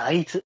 [0.00, 0.42] 大豆。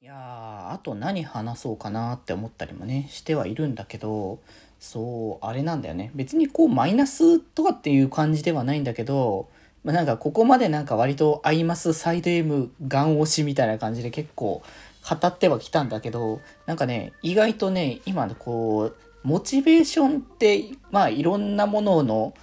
[0.00, 4.38] いやあと何話そうかなって思ったりもねしてはいるんだけど
[4.78, 9.48] そうあれなんだよね別にこうマイナスとかっていう感じではないんだけど、
[9.82, 14.62] まあ、なんかここまでなんか割とアイマスサイド M ガン押しみたいな感じで結構
[15.02, 22.34] 語ってはきたんだけどなんかね意外とね今こうモチベーションってまあいろんなものの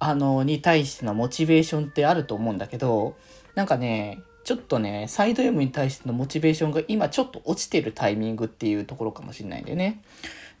[0.00, 3.16] あのに対してのモチベーションってあると思うんだけど
[3.54, 10.02] なんかねちょっとね、サイド M に対してのモチベーションが今ちょっと落ちてるタイミングっていうところかもしれないんでね。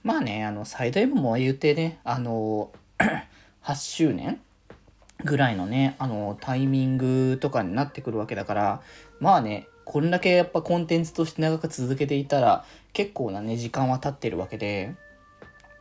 [0.02, 2.70] まあね、あの、サイド M も言うてね、あの、
[3.64, 4.40] 8周年
[5.24, 8.82] ぐらいのね、あの、タイミングとかになってくるわけだから、
[9.18, 14.94] まあね、こんだけやっぱコンテンツとして長く続けていたら、結構なね、時間は経ってるわけで、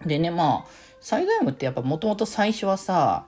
[0.05, 0.69] でね、まあ、
[1.01, 3.25] サイド M ってやっぱもともと最初はさ、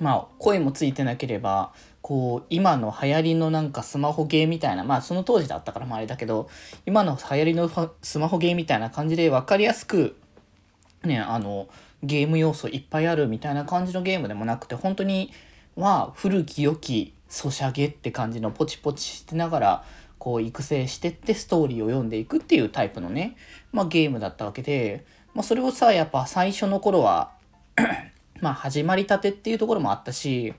[0.00, 6.48] まあ、声もついてなければ、こう、今の流行りのなんかスマホゲーみたいな、まあその当時だったからまああれだけど、
[6.86, 7.70] 今の流行りの
[8.02, 10.16] スマホゲーみたいな感じで分かりやすく、
[11.04, 11.68] ね、あの、
[12.02, 15.32] ゲーム要素いっぱいあるみたいな感じのゲームでもなくて、本当に、
[15.76, 19.84] まあ、古き良きソシャゲって感じのポチポチしてながら、
[20.18, 23.36] こう育成してってストーリーを読んでいくっていうタイプのね、
[23.72, 27.32] まあゲームだったわけで、まあそれをさ、やっぱ最初の頃は
[28.40, 30.54] まあ始まりたてっていうところもあったし、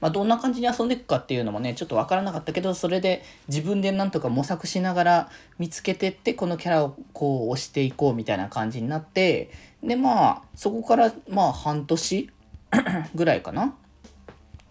[0.00, 9.50] まあ、どんな感じに遊んでいくかっていうのもね、ちょっとわからなかったけど、それで自分でなんとか模索しながら見つけてって、このキャラをこう押していこうみたいな感じになって、
[9.82, 12.30] で、まあ、そこからまあ半年
[13.14, 13.74] ぐらいかな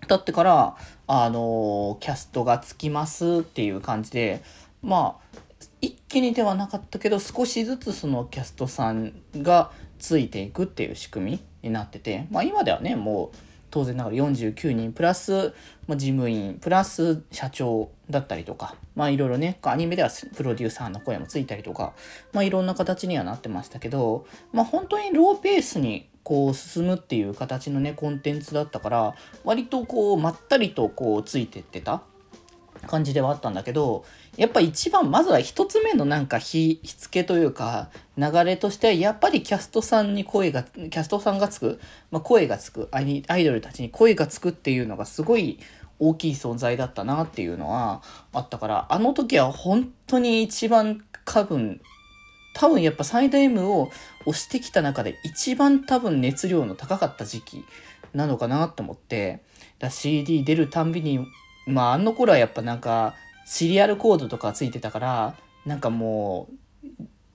[0.08, 0.76] 経ってから、
[1.08, 4.44] あのー、キャストがつきますっていう感じで、
[4.84, 5.40] まあ、
[5.82, 13.38] 一気にではなかったけど、少しずつそのキャストさんがついていくっていう仕組みになってて、まあ今ではね、もう、
[13.76, 15.54] 当然ながら49人プラス、
[15.86, 21.92] まあ、事務員プラス社長だったりとかまあいろいろねアニメではプロデューサーの声もついたりとか
[22.32, 32.02] まあいろんな形にはなってましたけどまあ本当にローペースにこう進むっていう形のねコンテンツだったから割とこうまったりとこうついてってた。
[32.86, 34.06] 感じではあったんだけど
[34.38, 41.80] やっぱ一番まずは一つ目のなんか火付けというか流れとしてはやっぱりキャストさんに声がキャストさんがつく、
[42.12, 45.60] まあ、声がつくアイドルたちに声がつくっていうのがすごい
[46.00, 48.02] 大きい存在だったなっていうのは
[48.34, 51.82] あったからあの時は本当に一番多分
[52.54, 53.92] 多分やっぱサイド M を
[54.26, 57.66] 押してきた中で一番多分熱量の高かった時期
[58.14, 59.42] なのかなと思って
[59.80, 61.28] だ CD 出るたんびに
[61.66, 63.16] まああの頃はやっぱなんか
[63.46, 66.50] シリアルコードとかついてたから、なんかも
[66.84, 66.88] う、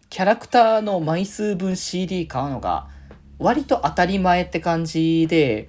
[0.08, 2.88] キャラクターの枚数分 CD 買うのが
[3.38, 5.68] 割と当たり前って感じで、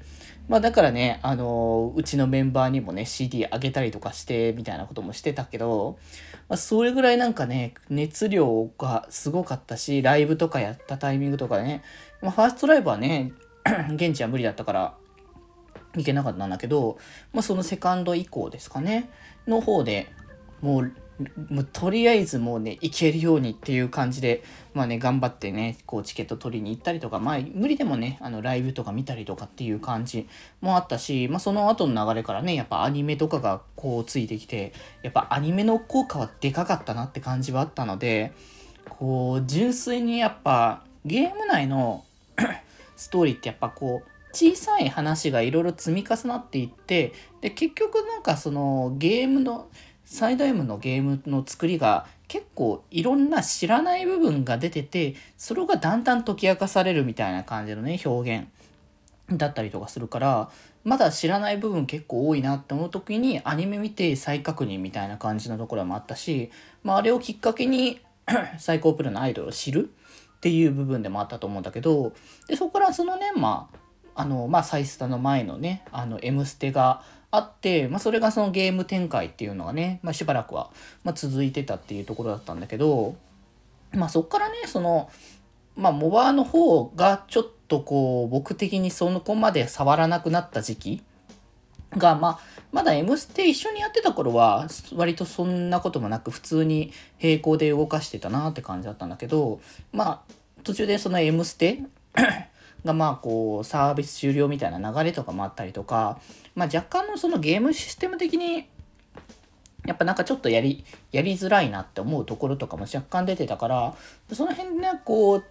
[0.50, 6.00] まあだからね、あの、うちのメンバーにもね、CD あげたりとかして、みたいなこともしてたけど、
[6.50, 11.84] まあそれぐらいなんかね、熱量がすごかったし、ライブとかやったタイミングとかね、
[12.22, 13.32] まあファーストライブはね、
[13.94, 14.96] 現地は無理だったから、
[15.96, 16.98] 行けなかったんだけど、
[17.34, 19.10] まあそのセカンド以降ですかね、
[19.48, 20.12] の方で、
[20.62, 20.92] もう、
[21.50, 24.44] もうとりあえずもうね、行けるようにっていう感じで、
[24.74, 30.28] まあね、頑張ってね、こうチケット取りに行ったりとか、まあ無理でもね、あのライブとか見たりとかっていう感じ
[30.62, 38.34] もあったし、まあその後の流れからね、やっぱアニメとかがこうついてきて、やっぱアニメの効果はでかかったなって感じはあったので、
[38.90, 42.06] こう、純粋にやっぱゲーム内の
[42.96, 49.70] ストーリーってやっぱこう、小さい話がいろいろ積み重なっていって、で、結局なんかそのゲームの、
[50.04, 58.48] サイド M のゲームの作りが結構いろんな知らない部分が出てて、それがだんだん解き明かされるみたいな感じのね、表現
[59.38, 60.50] だったりとかするから、
[60.84, 66.52] まだ知らない部分結構多いなって思う時にアニメ見て再確認みたいな感じのところもあったし、
[66.84, 68.02] まああれをきっかけに
[68.58, 69.92] 最高プロのアイドルを知る
[70.38, 72.14] っていう部分でもあったと思うんだけど、
[72.48, 73.78] で、そこからそのね、まあ、
[74.16, 80.70] あの、まあ、サイスタの前のね、あの、M ステが、あって、まあ、それがそのゲーム展開っていうのがね、まあ、しばらくは、
[81.06, 83.16] まあ続いてたっていうところだったんだけど、
[83.94, 85.10] まあ、そっからね、その、
[85.78, 91.04] まあ、モバーの方がちょっとこう、僕的にその子まで触らなくなった時期
[91.92, 92.40] が、まあ、
[92.74, 96.92] まだ M ステ一緒にやってた頃は、割とそんなこともなく、普通に
[97.22, 99.62] 並行で動かしてたなって感じだったんだけど、
[99.94, 100.34] まあ、
[100.66, 101.80] 途中でその M ステ
[102.86, 106.20] がまあこうサービス終了みたいな流れとかもあったりとか、
[106.56, 108.68] まあ若干のそのゲームシステム的に
[109.86, 113.96] やっぱなんかちょっとやり、やりづらいなって思うところとかも若干出てたから、
[114.32, 115.44] その辺ね、こう、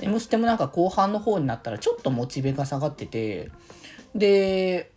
[0.00, 3.50] M ステもなんか後半の方になったらちょっとモチベが下がってて、
[4.14, 4.92] で、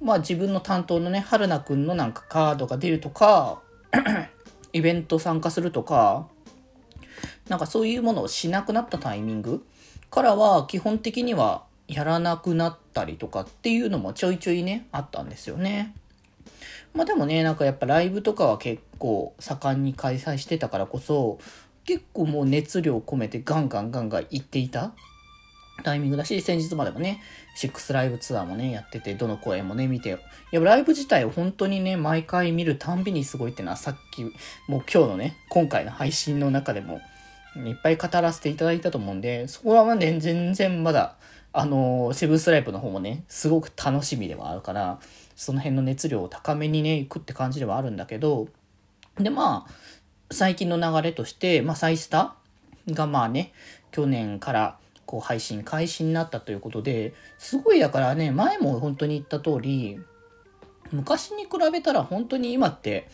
[0.00, 3.62] まあ自分の担当のね、春菜くんのなんかカードが出るとか、
[4.72, 6.28] イベント参加するとか、
[7.48, 9.66] なんかそういうものをしなくなったタイミング
[10.10, 15.94] からは基本的にはやらなくなったりとかっていうのもちょいちょいね、あったんですよね。
[16.94, 21.38] まあでもね、なんかやっぱライブとかは結構盛んに開催してたからこそ、
[21.84, 24.92] 結構もう熱量込めてガンガンガンガン行っていた
[25.84, 27.22] タイミングだし、先日までもね、
[27.56, 30.16] 6ライブツアーもね、やってて、どの公演もね、見て、い
[30.56, 34.32] や、ライブ自体を本当にね、毎回見るたんびにすごいってのは、さっき、もう
[34.68, 37.00] 今日のね、今回の配信の中でも、
[37.66, 41.16] いっぱい語らせていただいたと思うんで、そこはまね、全然まだ、
[41.52, 45.00] あのー、セブンスライブの方もね、すごく楽しみではあるから、
[45.34, 48.48] その辺の熱量を高めにね、行くって感じではあるんだけど、
[49.18, 49.72] で、まあ、
[50.30, 52.34] 最近の流れとして、まあ、サイスタ
[52.90, 53.52] がまあね、
[53.90, 59.98] 去年からこう配信開始になったということで、すごいだからね、前も本当に言った通り、
[60.92, 63.08] 昔に比べたら本当に今って、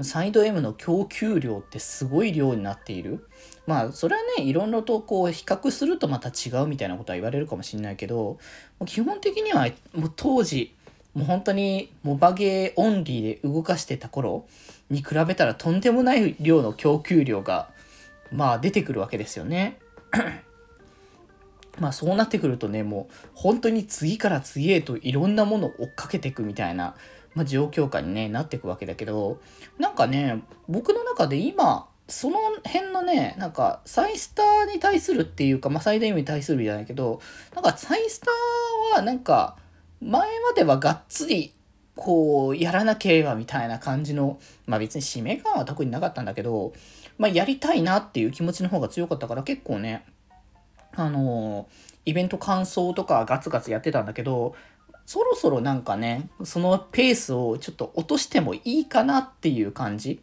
[0.00, 3.28] サイド M の供給量ってすごい量になっている。
[3.66, 8.38] まあ、それはね、いろいろとこう比較するとまた違うみたいなことは言われるかもしれないけど、
[8.86, 10.74] 基本的にはもう当時、
[11.14, 14.46] もう本当にモバゲーオンリーで動かしてた頃
[14.88, 17.70] に比べたらとんでもない量の供給量が、
[18.32, 19.78] まあ出てくるわけですよね。
[21.78, 26.96] まあそうなってくるとね、もう本当に次から次へといろんなものを追っかけていくみたいな、
[27.34, 29.40] まあ、状況下に、ね、なっていくわけだけど、
[29.78, 37.20] なんかね、僕の中で今、その辺のね、なんか、サイスターに対するっていうか、まあ、最大意味に対するじゃないけど、
[37.54, 39.56] なんか、サイスターは、なんか、
[40.00, 41.54] 前まではがっつり、
[41.94, 46.72] こう、やらなければみたいな感じの、まあ別に使命感は特になかったんだけど、
[47.18, 50.04] まあやりたいなっていう気持ちの方が強かったから結構ね、
[50.94, 51.68] あの
[52.04, 54.54] イベント感想とかガツガツやってたんだけど、
[55.06, 60.22] そろそろなんかね、そのペースをちょっと落としてもいいかなっていう感じ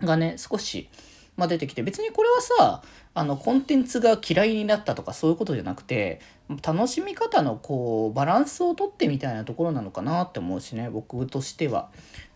[0.00, 0.88] がね、少し、
[1.36, 2.82] まあ、出てきて、別にこれはさ、
[3.12, 6.20] あの、コンテンツが嫌いになったとかそういうことじゃなくて、
[6.62, 11.90] 楽しみ方のこう、バランスをとってみたいなところなのかなって思うしね、僕としては。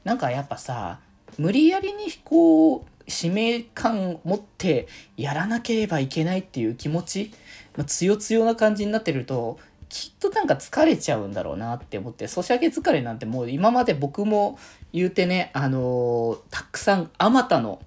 [0.04, 1.00] なんかやっぱさ、
[1.38, 7.32] 無理やりにこう、使命感を持ってやらなければいけないっていう気持ち、
[7.76, 9.58] まあ、強強な感じになってると、
[9.94, 14.58] きっとなんか疲れちゃうんだろうなって思って、ソシャゲ疲れなんてもう今まで僕も
[14.92, 17.80] 言うてね、あのー、たくさん、あまたの、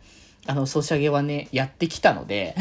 [0.45, 2.56] あの、ソシャゲはね、やってきたので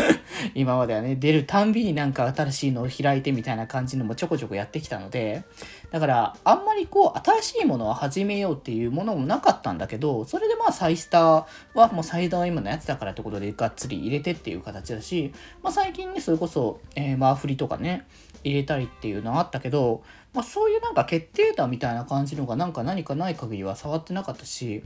[0.56, 5.44] 今まではね、出るたんびになんか新しいのを開いてみたいな感じのもちょこちょこやってきたので、
[5.90, 11.44] だから、あんまりこう、新しいものを始めようっていうものもなかったんだけど、それでまあ、サイスター
[11.74, 18.06] はもうサイダー今のやつだからってことでがっつり入れてっていう形だし、まあ最近ね、それこそ、えー、マーフリとかね、
[18.46, 20.02] 入れたりっていうのはあったけど、
[20.32, 24.84] まあそういうなんか決定打みたいな感じのがなんか何かない限りは触ってなかったし、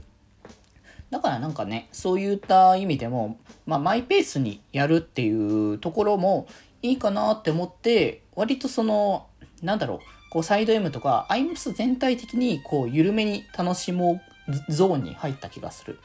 [1.11, 6.47] だからなんかね、そういった意味でも、まあ、マイペースにやるっていうところも
[6.81, 9.27] いいかなって思って、割とその、
[9.61, 9.99] なんだろう、
[10.31, 15.99] こうサイド M とか、アイムス全体的にこう緩めに楽しもうゾーンに入った気がする。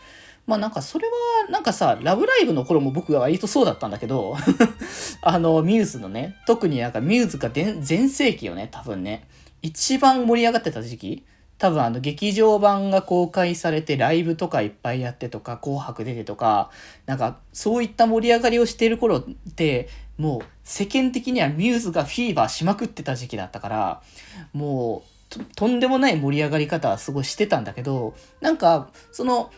[0.47, 4.37] まあなんかそれはなんかさ、ラブライブの頃も僕が割とそうだったんだけど
[5.23, 9.27] あの、ミューズのね、特になんかミューズが全盛期よね、多分ね。
[9.63, 11.25] 一番盛り上がってた時期
[11.59, 16.71] 多分あの劇場版が公開されてライブとかいっぱいやってとか紅白出てとか
[17.07, 19.23] なんかそういった盛り上がりをしている頃っ
[19.57, 24.03] てもう世間的にはミューズがフィーバーしまくってた時期だったから
[24.53, 25.03] も
[25.35, 29.51] うとんでもない盛り上がり方はすごいしてたんだけどなんかその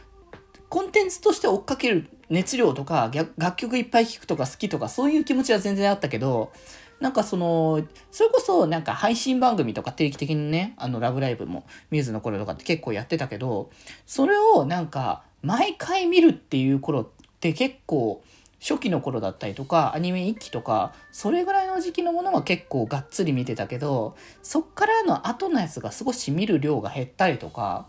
[0.69, 6.53] コンテンツとして追っかける熱量とか楽曲いっぱい聴くとか好きとかそういう気持ちは全然あったけど
[7.01, 13.71] なんかその、それこそなんか配信番組とか定期的にね、あのラブライブもミューズの頃とかって結構やってたけど、
[14.05, 17.07] それをなんか毎回見るっていう頃っ
[17.41, 18.23] て結構
[18.61, 27.87] 初期の頃だったりとか、アニメ一期とか、それぐらいの時期のものは結構がっつり見てたけど、そっからの後のやつが少し見る量が減ったりとか、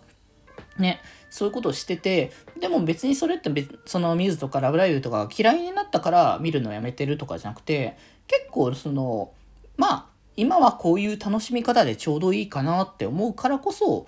[0.81, 9.31] ね、そういうことをしてて、でも別にそれって、そのミューズとかラブライブとか嫌いになったから見るのやめてるとかじゃなくて、結構その、
[9.77, 10.05] まあ、
[10.35, 14.07] 今はこういう楽しみ方でちょうどいいかなって思うからこそ、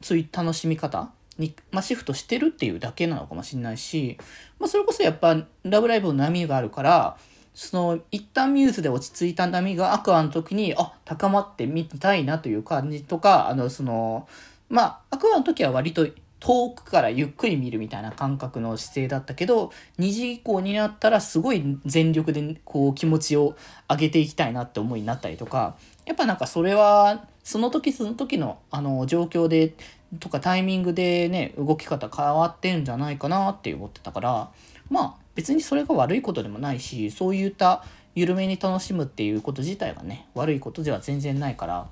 [0.00, 4.18] そういう楽しみ方に、まあ、シフトしてるっていうだけなのかもしれないし、
[4.58, 7.16] まあ、それこそやっぱ、ラブライブの波があるから、
[7.54, 14.28] その、一旦ミューズで落ち着いた波がアクアの時に、あ、高まってみたいなという感じとか、あの、その、
[14.68, 16.06] まあ、アクアの時は割と
[16.40, 23.56] 遠くからゆっくり見るみたいな感覚の姿勢だったけど、2時以降になったらすごい全力でこう気持ちを
[23.88, 29.74] 上げていきたいなって思いになったりとか、やっぱなんかそれは、その時その時の、あの、状況で、
[30.20, 34.50] とかタイミングでね、動き方変わってんじゃないかなって思ってたから、
[34.90, 37.84] まあ別にそれが悪いことでもないし、そういった
[38.14, 41.86] 緩めに楽しむっていうこと自体がね、悪いことでは全然ないから、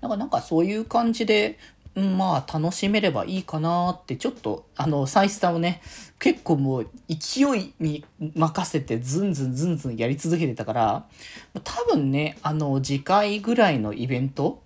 [0.00, 1.58] だかなんかそういう感じで、
[1.94, 5.80] うん、まあ楽しめればいいかなってちょっとあのサイスタをね
[6.18, 8.04] 結構もう勢いに
[8.34, 11.06] 任せてズンズンズンズンやり続けてたから
[11.64, 14.62] 多分ねあの次回ぐらいのイベント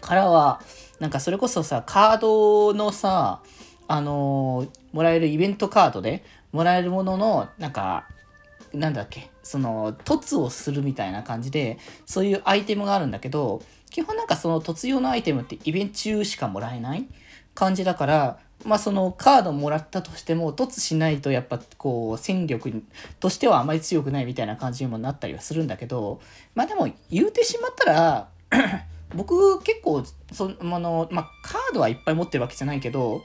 [0.00, 0.60] からは
[1.00, 3.40] なんかそれこそさカードのさ
[3.88, 8.06] あのもらえるイベントカードでもらえるもののなんか
[8.72, 17.06] なんだっけその凸をするみたいな感じでそういうアイテムがあるんだけど基本なんかその突用のアイテムってイベント中しかもらえない
[17.54, 22.82] 感じだから、まあそのカードもらったとしても突しないとやっぱこう戦力
[23.20, 26.20] としてはあまり強くないみたいな感じにもなったりはするんだけど、
[26.54, 28.28] まあでも言うてしまったら
[29.14, 33.22] 僕結構その、まあカードはいっぱい持ってるわけじゃないけど、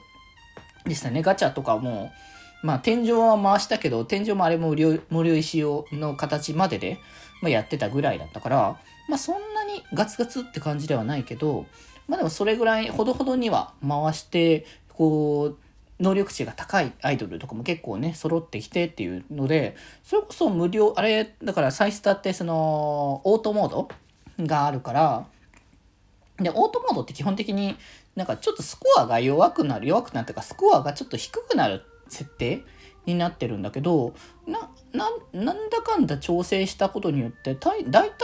[0.86, 2.12] でしたね、ガチャとかも、
[2.62, 7.00] まあ天井は回したけど、天井もあれも無料無料石をの形までで、
[7.42, 11.66] まあ、やってたぐらいだったから、まあそんなにガツガツって感じではないけど、
[12.08, 15.58] まあでもそれぐらいほどほどには回して、こう、
[16.00, 23.90] 能力値が高いアイドルとかも結構ね、揃ってきてっていうので、それこそ無料、あれ、だからサイスタってその、オートモード
[24.46, 25.26] があるから、
[26.38, 27.76] で、オートモードって基本的に
[28.16, 32.64] なんかちょっとスコアが弱くなる、弱くなっていうか、スコアがちょっと低くなる設定
[33.06, 34.14] になってるんだけど、
[34.46, 38.18] な、な、なんだかんだ調整したことによって、たい大体、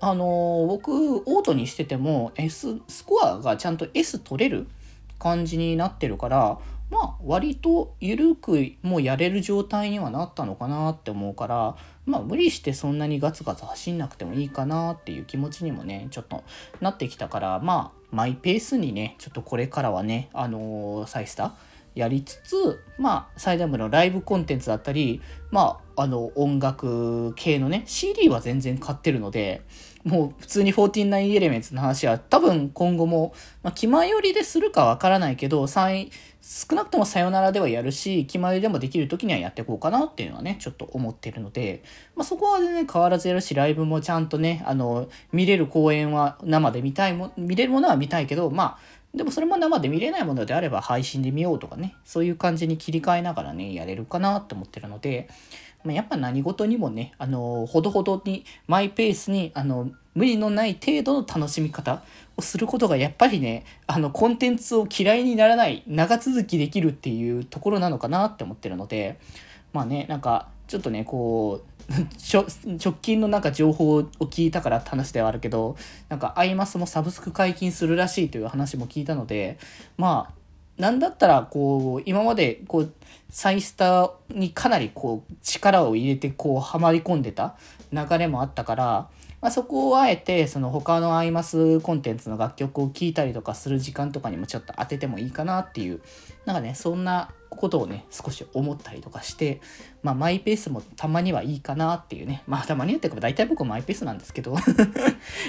[0.00, 4.66] あの、僕、オートにしてても、S、スコアがちゃんと S 取れる
[5.18, 6.58] 感じになってるから、
[6.90, 11.76] まあ、割と緩くもうやれる状態にはなったのかなって思うから、
[12.06, 16.44] まあ、無理してそんなにガツガツ走んなくてもいいかなっていう気持ちにもね、ちょっと
[16.80, 21.50] なってきたから、まあ、マイペースにね、ちょっとこれからはね、あのー、サイスター、
[21.98, 29.62] やりつつ、まあ、最大部のライブコンテンツだったり、まあ、あの、音楽系のね、CD は全然買ってるので、
[30.04, 35.82] もう普通に49エレメンツの話は多分今後も、まあ、気前よりでするかわからないけど、少
[36.76, 41.82] なくともさよならではやるし、気前でもできる時にはやっていこうかなっていうのはね、ちょっと思ってるので、
[42.14, 55.28] まあ、そこはね、変わらずやるし、ライブもちゃんとね、あの、見れる公演は生で見たいも、見れるものは見たいけど、まあ、でもそれも生で見れないものであれば配信で見ようとかね、そういう感じに切り替えながらね、やれるかなって思ってるので、
[55.84, 62.02] まあ、やっぱ何事にもね、あの、ほどほどに、マイペースに、あの、無理のない程度の楽しみ方
[62.36, 69.18] をすることがやっぱりね、あの、コンテンツを嫌いにならない、長続きできるっていうところなのかなって思ってるので、
[69.72, 75.76] まあね、なんか、ちょっとね、こう、直近のなんか情報を聞いたからって話ではあるけど、
[76.08, 79.58] なんかアイマスもサブスク解禁するらしいという話も聞いたので、
[79.96, 80.38] まあ、
[80.80, 82.92] なんだったら、こう、今まで、こう、
[83.30, 87.56] サイスターにかなりこう、力を入れて、こう、はまり込んでた
[87.92, 89.08] 流れもあったから、
[89.40, 96.00] まあ、そこをあえて、その他のアイマスコンテンツの楽曲を聴いたりとかする時間とかにもちょっと当ててもいいかなっていう、
[96.44, 99.60] なんかね、そんなことをね、少し思ったりとかして、
[100.02, 102.42] まあ、マイペースもたまにはいいかなっていうね。
[102.46, 104.56] まあ、たまにはっていうか、大体僕マイペースなんですけど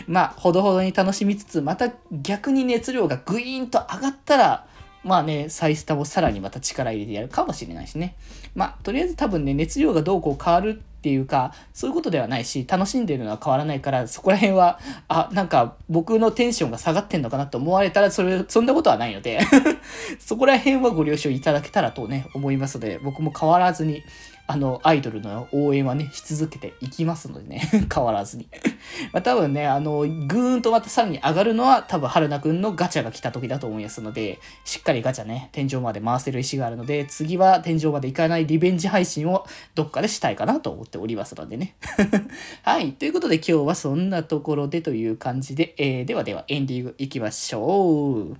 [0.07, 4.67] まあ、ほどほどに楽しみつつ、また逆に熱量がグイーンと上がったら、
[5.03, 8.15] まあね、サイスタもさらにまた力入れてやるかもしれないしね。
[8.53, 19.39] まあ、とりあえず多分ね、熱量がどうこう変わるっていうか、そういうことではないし、楽しんでるのは変わらないから、そこら辺は、あ、なんか僕のテンションが下がってんのかなと思われたら、それ、そんなことはないので
[20.19, 24.03] そこら辺はご了承いただけたらとね、思いますので、僕も変わらずに、
[24.51, 28.49] あの、アイドルの応援はね、し続けていきますのでね、 変わらずに
[29.13, 41.75] まあ多分ね、あの、ぐーんとまたさらに上がるのは、多分春菜くんのガチャが来た時だと思いますので、しっかりガチャね、天井まで回せる石があるので、次は天井まで行かないリベンジ配信をどっかでしたいかなと思っておりますのでね。
[42.65, 42.93] はい。
[42.93, 48.37] ということで今日はそんなところでという感じで、えー、ではではエンディング行きましょう。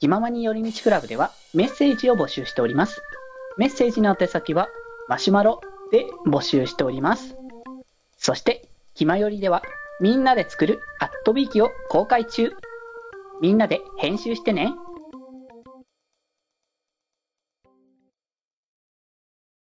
[0.00, 3.00] 気ままに寄り道クラブではメッセージを募集しております。
[3.58, 4.68] メッセージの宛先は
[5.08, 7.36] マシュマロで募集しております。
[8.16, 9.62] そして、ひまよりでは
[10.00, 12.52] みんなで作るアットビーキを公開中。
[13.40, 14.72] みんなで編集してね。